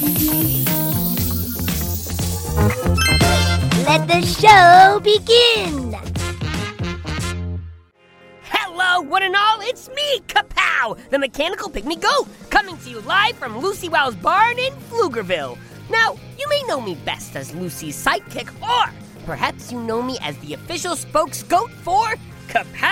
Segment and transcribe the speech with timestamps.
[0.00, 0.08] Let
[4.08, 5.94] the show begin!
[8.44, 13.36] Hello, one and all, it's me, Kapow, the mechanical pygmy goat, coming to you live
[13.36, 15.58] from Lucy Wow's barn in Pflugerville.
[15.90, 18.90] Now, you may know me best as Lucy's sidekick, or
[19.26, 22.14] perhaps you know me as the official spokes goat for
[22.48, 22.89] Kapow's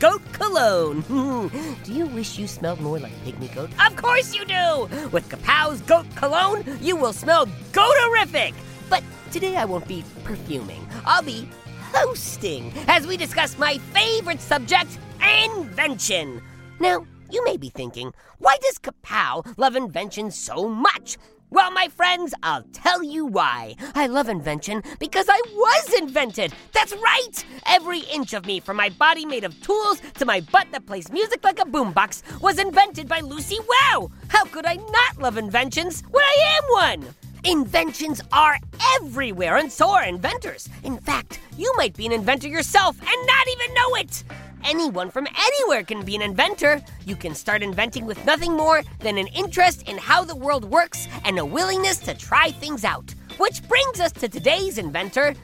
[0.00, 1.02] Goat Cologne.
[1.84, 3.68] do you wish you smelled more like Pygmy Goat?
[3.86, 4.88] Of course you do!
[5.12, 8.54] With Kapow's Goat Cologne, you will smell goaterific!
[8.88, 10.88] But today I won't be perfuming.
[11.04, 11.46] I'll be
[11.92, 16.40] hosting as we discuss my favorite subject, invention.
[16.78, 21.18] Now, you may be thinking, why does Kapow love invention so much?
[21.52, 23.74] Well, my friends, I'll tell you why.
[23.96, 26.54] I love invention because I was invented.
[26.72, 27.44] That's right!
[27.66, 31.10] Every inch of me, from my body made of tools to my butt that plays
[31.10, 34.12] music like a boombox, was invented by Lucy Wow!
[34.28, 37.14] How could I not love inventions when I am one?
[37.42, 38.56] Inventions are
[38.96, 40.68] everywhere, and so are inventors.
[40.84, 44.24] In fact, you might be an inventor yourself and not even know it.
[44.64, 46.80] Anyone from anywhere can be an inventor.
[47.06, 51.08] You can start inventing with nothing more than an interest in how the world works
[51.24, 53.14] and a willingness to try things out.
[53.38, 55.34] Which brings us to today's inventor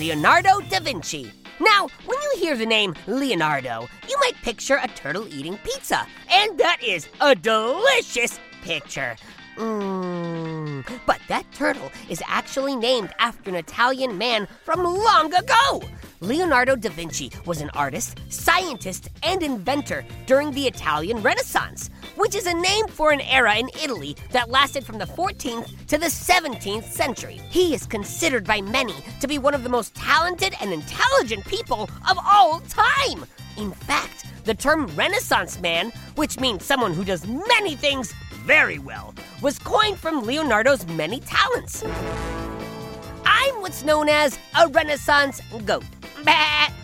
[0.00, 1.30] Leonardo da Vinci.
[1.60, 6.56] Now, when you hear the name Leonardo, you might picture a turtle eating pizza, and
[6.58, 9.16] that is a delicious picture.
[9.60, 10.84] Mmm.
[11.04, 15.82] But that turtle is actually named after an Italian man from long ago.
[16.20, 22.46] Leonardo da Vinci was an artist, scientist, and inventor during the Italian Renaissance, which is
[22.46, 26.84] a name for an era in Italy that lasted from the 14th to the 17th
[26.84, 27.40] century.
[27.50, 31.88] He is considered by many to be one of the most talented and intelligent people
[32.08, 33.26] of all time.
[33.58, 38.14] In fact, the term Renaissance man, which means someone who does many things
[38.50, 41.84] very well, was coined from Leonardo's many talents.
[43.24, 45.84] I'm what's known as a Renaissance goat.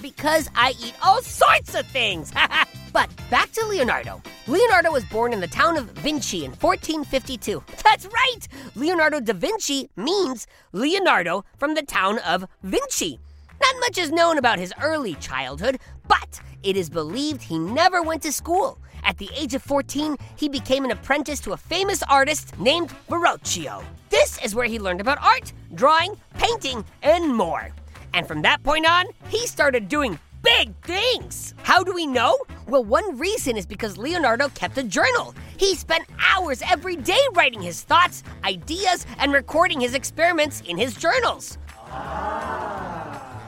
[0.00, 2.32] Because I eat all sorts of things.
[2.92, 4.22] but back to Leonardo.
[4.46, 7.64] Leonardo was born in the town of Vinci in 1452.
[7.82, 8.46] That's right!
[8.76, 13.18] Leonardo da Vinci means Leonardo from the town of Vinci.
[13.60, 18.22] Not much is known about his early childhood, but it is believed he never went
[18.22, 18.78] to school.
[19.04, 23.84] At the age of 14, he became an apprentice to a famous artist named Verrocchio.
[24.10, 27.70] This is where he learned about art, drawing, painting, and more.
[28.14, 31.54] And from that point on, he started doing big things.
[31.62, 32.38] How do we know?
[32.66, 35.34] Well, one reason is because Leonardo kept a journal.
[35.56, 40.94] He spent hours every day writing his thoughts, ideas, and recording his experiments in his
[40.94, 41.58] journals.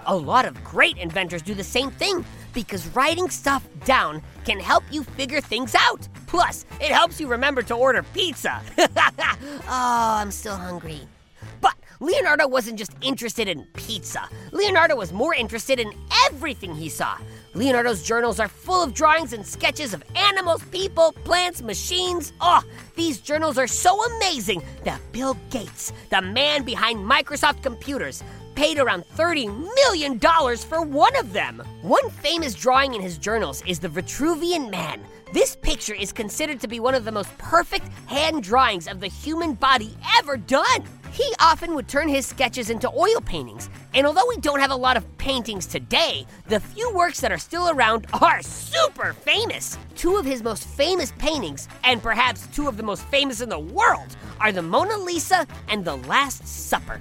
[0.06, 2.24] A lot of great inventors do the same thing.
[2.52, 6.08] Because writing stuff down can help you figure things out.
[6.26, 8.60] Plus, it helps you remember to order pizza.
[8.78, 11.00] oh, I'm still hungry.
[11.60, 14.28] But Leonardo wasn't just interested in pizza.
[14.52, 15.92] Leonardo was more interested in
[16.26, 17.16] everything he saw.
[17.54, 22.32] Leonardo's journals are full of drawings and sketches of animals, people, plants, machines.
[22.40, 22.62] Oh,
[22.94, 28.22] these journals are so amazing that Bill Gates, the man behind Microsoft Computers,
[28.60, 31.62] paid around $30 million for one of them.
[31.80, 35.00] One famous drawing in his journals is the Vitruvian Man.
[35.32, 39.06] This picture is considered to be one of the most perfect hand drawings of the
[39.06, 40.84] human body ever done.
[41.10, 44.76] He often would turn his sketches into oil paintings, and although we don't have a
[44.76, 49.78] lot of paintings today, the few works that are still around are super famous.
[49.96, 53.58] Two of his most famous paintings, and perhaps two of the most famous in the
[53.58, 57.00] world, are the Mona Lisa and the Last Supper.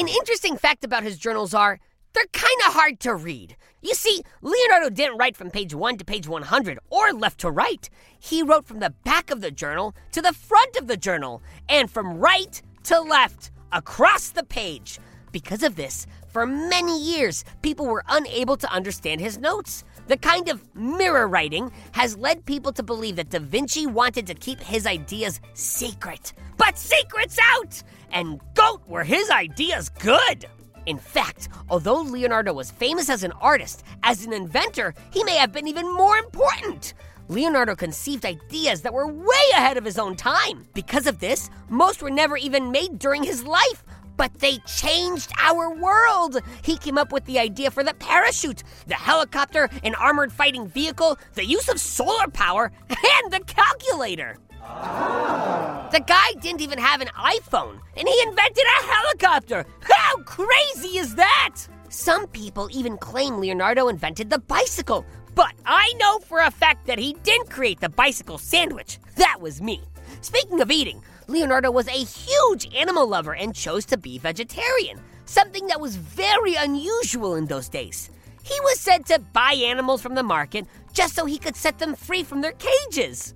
[0.00, 1.78] An interesting fact about his journals are
[2.14, 3.54] they're kind of hard to read.
[3.82, 7.86] You see, Leonardo didn't write from page 1 to page 100 or left to right.
[8.18, 11.90] He wrote from the back of the journal to the front of the journal and
[11.90, 14.98] from right to left across the page.
[15.32, 19.84] Because of this, for many years, people were unable to understand his notes.
[20.10, 24.34] The kind of mirror writing has led people to believe that Da Vinci wanted to
[24.34, 26.32] keep his ideas secret.
[26.56, 27.80] But secret's out!
[28.10, 30.46] And GOAT were his ideas good!
[30.86, 35.52] In fact, although Leonardo was famous as an artist, as an inventor, he may have
[35.52, 36.94] been even more important.
[37.28, 40.66] Leonardo conceived ideas that were way ahead of his own time.
[40.74, 43.84] Because of this, most were never even made during his life,
[44.20, 46.42] but they changed our world.
[46.60, 51.18] He came up with the idea for the parachute, the helicopter, an armored fighting vehicle,
[51.32, 54.36] the use of solar power, and the calculator.
[54.60, 59.64] The guy didn't even have an iPhone, and he invented a helicopter.
[59.80, 61.56] How crazy is that?
[61.88, 66.98] Some people even claim Leonardo invented the bicycle, but I know for a fact that
[66.98, 68.98] he didn't create the bicycle sandwich.
[69.16, 69.80] That was me.
[70.20, 75.68] Speaking of eating, Leonardo was a huge animal lover and chose to be vegetarian, something
[75.68, 78.10] that was very unusual in those days.
[78.42, 81.94] He was said to buy animals from the market just so he could set them
[81.94, 83.32] free from their cages.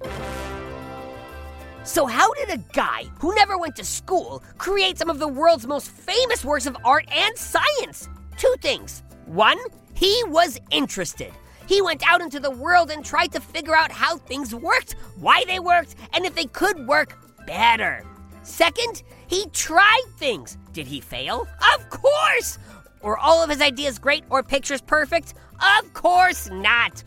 [1.84, 5.66] So, how did a guy who never went to school create some of the world's
[5.66, 8.08] most famous works of art and science?
[8.36, 9.04] Two things.
[9.26, 9.58] One,
[9.92, 11.32] he was interested.
[11.68, 15.44] He went out into the world and tried to figure out how things worked, why
[15.46, 18.04] they worked, and if they could work better.
[18.42, 20.58] Second, he tried things.
[20.72, 21.46] Did he fail?
[21.74, 22.58] Of course!
[23.02, 25.34] Were all of his ideas great or pictures perfect?
[25.78, 27.02] Of course not!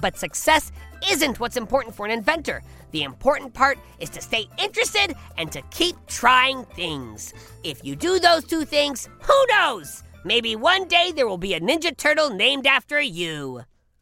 [0.00, 0.72] But success
[1.10, 2.62] isn't what's important for an inventor.
[2.90, 7.34] The important part is to stay interested and to keep trying things.
[7.64, 10.02] If you do those two things, who knows?
[10.24, 13.62] Maybe one day there will be a Ninja Turtle named after you.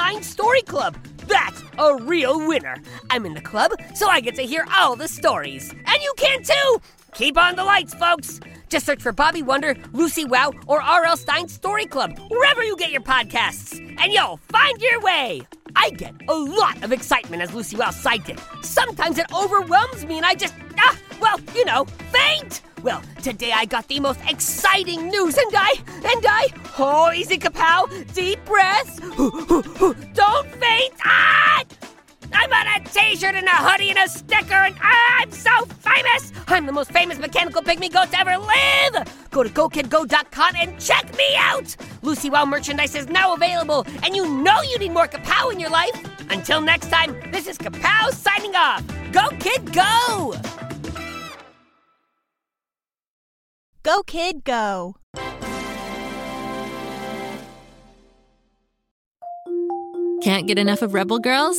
[0.00, 0.96] Stine Story Club.
[1.26, 2.76] That's a real winner.
[3.10, 5.70] I'm in the club, so I get to hear all the stories.
[5.72, 6.80] And you can too!
[7.12, 8.40] Keep on the lights, folks!
[8.70, 11.18] Just search for Bobby Wonder, Lucy Wow, or R.L.
[11.18, 15.42] Stine Story Club, wherever you get your podcasts, and you'll find your way!
[15.76, 18.40] I get a lot of excitement as Lucy Wow's sidekick.
[18.64, 22.62] Sometimes it overwhelms me and I just, ah, well, you know, faint!
[22.82, 26.48] Well, today I got the most exciting news, and I, and I,
[26.78, 28.98] oh, easy kapow, deep breaths,
[30.14, 31.64] don't faint, ah!
[32.40, 36.32] I'm on a t-shirt and a hoodie and a sticker, and I'm so famous!
[36.48, 39.30] I'm the most famous mechanical pygmy goat to ever live!
[39.30, 41.76] Go to GoKidGo.com and check me out!
[42.00, 45.68] Lucy Wow merchandise is now available, and you know you need more kapow in your
[45.68, 45.94] life!
[46.30, 48.82] Until next time, this is Kapow signing off!
[49.12, 50.34] Go Kid Go!
[53.82, 54.96] Go, kid, go.
[60.22, 61.58] Can't get enough of Rebel Girls?